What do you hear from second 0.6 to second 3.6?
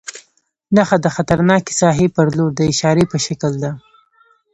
نښه د خطرناکې ساحې پر لور د اشارې په شکل